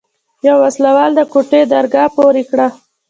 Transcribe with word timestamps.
يوه 0.47 0.59
وسله 0.63 0.89
وال 0.95 1.11
د 1.15 1.21
کوټې 1.33 1.61
درګاه 1.73 2.09
پورې 2.15 2.43
کړه. 2.51 2.67